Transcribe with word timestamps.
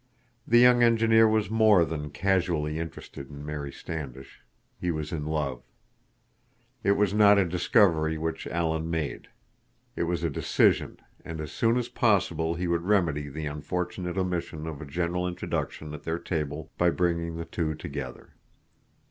The 0.47 0.57
young 0.57 0.81
engineer 0.81 1.27
was 1.27 1.51
more 1.51 1.85
than 1.85 2.09
casually 2.09 2.79
interested 2.79 3.29
in 3.29 3.45
Mary 3.45 3.71
Standish; 3.71 4.41
he 4.79 4.89
was 4.89 5.11
in 5.11 5.25
love. 5.27 5.61
It 6.83 6.93
was 6.93 7.13
not 7.13 7.37
a 7.37 7.45
discovery 7.45 8.17
which 8.17 8.47
Alan 8.47 8.89
made. 8.89 9.27
It 9.95 10.05
was 10.05 10.23
a 10.23 10.29
decision, 10.31 10.99
and 11.23 11.39
as 11.39 11.51
soon 11.51 11.77
as 11.77 11.87
possible 11.87 12.55
he 12.55 12.65
would 12.67 12.81
remedy 12.87 13.29
the 13.29 13.45
unfortunate 13.45 14.17
omission 14.17 14.65
of 14.65 14.81
a 14.81 14.85
general 14.87 15.27
introduction 15.27 15.93
at 15.93 16.01
their 16.01 16.17
table 16.17 16.71
by 16.79 16.89
bringing 16.89 17.35
the 17.37 17.45
two 17.45 17.75
together. 17.75 18.33